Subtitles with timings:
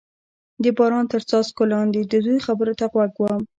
[0.63, 3.43] د باران تر څاڅکو لاندې د دوی خبرو ته غوږ ووم.